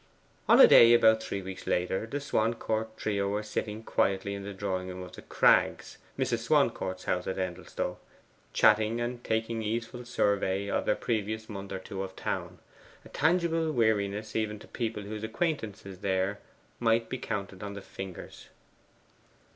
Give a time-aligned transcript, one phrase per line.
[0.49, 4.51] On a day about three weeks later, the Swancourt trio were sitting quietly in the
[4.51, 6.39] drawing room of The Crags, Mrs.
[6.39, 7.99] Swancourt's house at Endelstow,
[8.51, 12.57] chatting, and taking easeful survey of their previous month or two of town
[13.05, 16.39] a tangible weariness even to people whose acquaintances there
[16.79, 18.47] might be counted on the fingers.